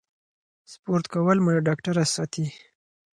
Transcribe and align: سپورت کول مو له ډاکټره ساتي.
سپورت 0.71 1.05
کول 1.13 1.37
مو 1.43 1.49
له 1.55 1.61
ډاکټره 1.67 2.03
ساتي. 2.15 2.45